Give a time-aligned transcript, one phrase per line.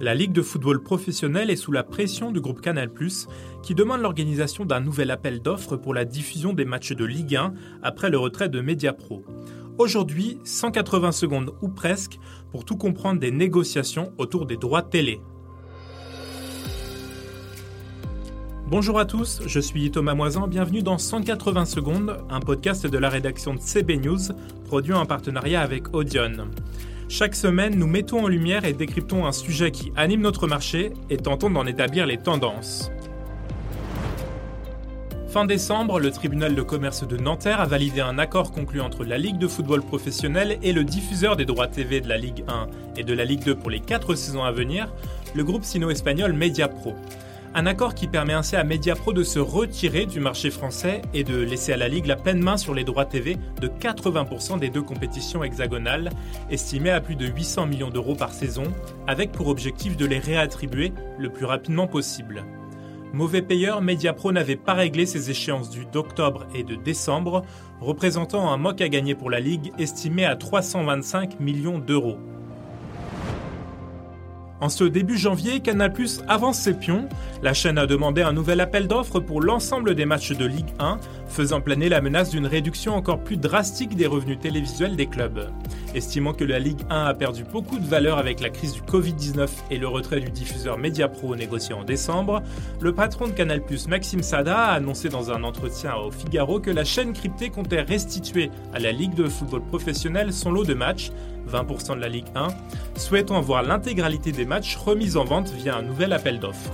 [0.00, 2.90] La Ligue de football professionnel est sous la pression du groupe Canal+,
[3.62, 7.54] qui demande l'organisation d'un nouvel appel d'offres pour la diffusion des matchs de Ligue 1
[7.80, 9.24] après le retrait de Mediapro.
[9.78, 12.18] Aujourd'hui, 180 secondes ou presque
[12.50, 15.20] pour tout comprendre des négociations autour des droits télé.
[18.66, 23.08] Bonjour à tous, je suis Thomas Moisan, bienvenue dans 180 secondes, un podcast de la
[23.08, 24.32] rédaction de CB News,
[24.64, 26.50] produit en partenariat avec Audion.
[27.08, 31.18] Chaque semaine, nous mettons en lumière et décryptons un sujet qui anime notre marché et
[31.18, 32.90] tentons d'en établir les tendances.
[35.28, 39.18] Fin décembre, le tribunal de commerce de Nanterre a validé un accord conclu entre la
[39.18, 43.02] Ligue de football professionnel et le diffuseur des droits TV de la Ligue 1 et
[43.02, 44.92] de la Ligue 2 pour les 4 saisons à venir,
[45.34, 46.94] le groupe sino-espagnol MediaPro.
[47.56, 51.36] Un accord qui permet ainsi à Mediapro de se retirer du marché français et de
[51.36, 54.82] laisser à la Ligue la pleine main sur les droits TV de 80% des deux
[54.82, 56.10] compétitions hexagonales,
[56.50, 58.64] estimées à plus de 800 millions d'euros par saison,
[59.06, 62.44] avec pour objectif de les réattribuer le plus rapidement possible.
[63.12, 67.44] Mauvais payeur, Mediapro n'avait pas réglé ses échéances du d'octobre et de décembre,
[67.80, 72.18] représentant un moque à gagner pour la Ligue estimé à 325 millions d'euros.
[74.60, 75.92] En ce début janvier, Canal
[76.28, 77.08] avance ses pions.
[77.42, 80.98] La chaîne a demandé un nouvel appel d'offres pour l'ensemble des matchs de Ligue 1,
[81.26, 85.50] faisant planer la menace d'une réduction encore plus drastique des revenus télévisuels des clubs.
[85.94, 89.48] Estimant que la Ligue 1 a perdu beaucoup de valeur avec la crise du Covid-19
[89.70, 92.42] et le retrait du diffuseur Mediapro négocié en décembre,
[92.80, 96.84] le patron de Canal+, Maxime Sada, a annoncé dans un entretien au Figaro que la
[96.84, 101.12] chaîne cryptée comptait restituer à la Ligue de football professionnel son lot de matchs
[101.48, 102.48] 20% de la Ligue 1,
[102.96, 106.72] souhaitant voir l'intégralité des matchs remis en vente via un nouvel appel d'offres.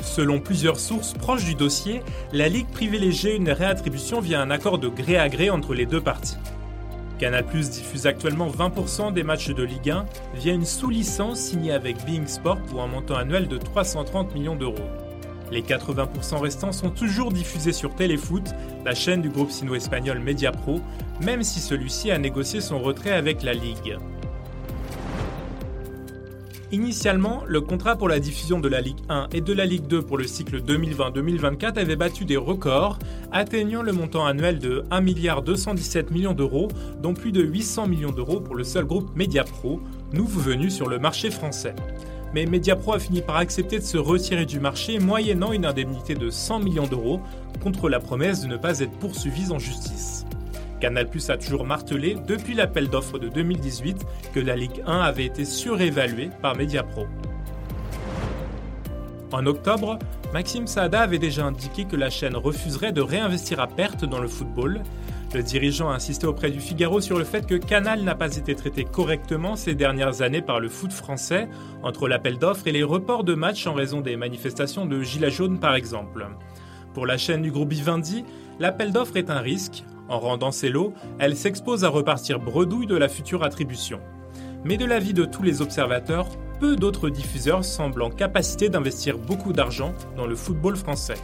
[0.00, 4.88] Selon plusieurs sources proches du dossier, la Ligue privilégiait une réattribution via un accord de
[4.88, 6.38] gré à gré entre les deux parties.
[7.18, 12.28] Canal diffuse actuellement 20% des matchs de Ligue 1 via une sous-licence signée avec Being
[12.28, 14.76] Sport pour un montant annuel de 330 millions d'euros.
[15.50, 18.44] Les 80% restants sont toujours diffusés sur Téléfoot,
[18.84, 20.80] la chaîne du groupe sino-espagnol Mediapro,
[21.20, 23.98] même si celui-ci a négocié son retrait avec la Ligue.
[26.70, 30.02] Initialement, le contrat pour la diffusion de la Ligue 1 et de la Ligue 2
[30.02, 32.98] pour le cycle 2020-2024 avait battu des records,
[33.32, 36.68] atteignant le montant annuel de 1,217 milliard d'euros,
[37.00, 39.80] dont plus de 800 millions d'euros pour le seul groupe Mediapro,
[40.12, 41.74] nouveau venu sur le marché français
[42.34, 46.28] mais Mediapro a fini par accepter de se retirer du marché moyennant une indemnité de
[46.28, 47.20] 100 millions d'euros
[47.62, 50.26] contre la promesse de ne pas être poursuivis en justice.
[50.80, 55.44] Canal a toujours martelé depuis l'appel d'offres de 2018 que la Ligue 1 avait été
[55.44, 57.06] surévaluée par Mediapro.
[59.32, 59.98] En octobre,
[60.32, 64.28] Maxime Saada avait déjà indiqué que la chaîne refuserait de réinvestir à perte dans le
[64.28, 64.82] football,
[65.34, 68.54] le dirigeant a insisté auprès du Figaro sur le fait que Canal n'a pas été
[68.54, 71.48] traité correctement ces dernières années par le foot français,
[71.82, 75.60] entre l'appel d'offres et les reports de matchs en raison des manifestations de Gilets jaunes
[75.60, 76.26] par exemple.
[76.94, 78.24] Pour la chaîne du groupe Vivendi,
[78.58, 79.84] l'appel d'offres est un risque.
[80.08, 84.00] En rendant ses lots, elle s'expose à repartir bredouille de la future attribution.
[84.64, 86.28] Mais de l'avis de tous les observateurs,
[86.60, 91.14] peu d'autres diffuseurs semblent en capacité d'investir beaucoup d'argent dans le football français.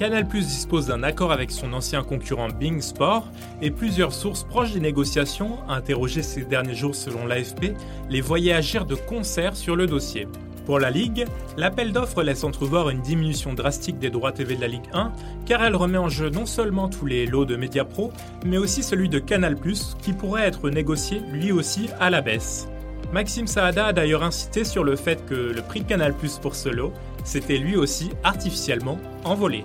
[0.00, 3.28] Canal dispose d'un accord avec son ancien concurrent Bing Sport
[3.60, 7.74] et plusieurs sources proches des négociations, interrogées ces derniers jours selon l'AFP,
[8.08, 10.26] les voyaient agir de concert sur le dossier.
[10.70, 11.26] Pour la Ligue,
[11.56, 15.10] l'appel d'offres laisse entrevoir une diminution drastique des droits TV de la Ligue 1,
[15.44, 18.12] car elle remet en jeu non seulement tous les lots de Mediapro,
[18.46, 19.56] mais aussi celui de Canal+,
[20.00, 22.68] qui pourrait être négocié lui aussi à la baisse.
[23.12, 26.68] Maxime Saada a d'ailleurs incité sur le fait que le prix de Canal+, pour ce
[26.68, 26.92] lot,
[27.24, 29.64] s'était lui aussi artificiellement envolé.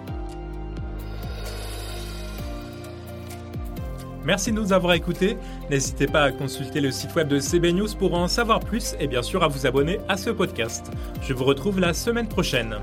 [4.26, 5.38] Merci de nous avoir écoutés.
[5.70, 9.08] N'hésitez pas à consulter le site web de CB News pour en savoir plus et
[9.08, 10.92] bien sûr à vous abonner à ce podcast.
[11.22, 12.76] Je vous retrouve la semaine prochaine.